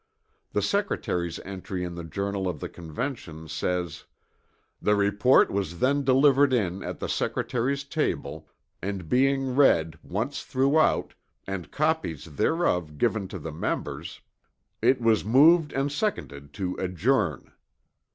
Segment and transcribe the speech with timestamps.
[0.53, 4.05] The Secretary's entry in the Journal of the Convention says,
[4.81, 8.47] "The report was then delivered in at the Secretary's table,
[8.81, 11.13] and being read once throughout,
[11.45, 14.21] and copies thereof given to the members,
[14.81, 17.51] it was moved and seconded to adjourn."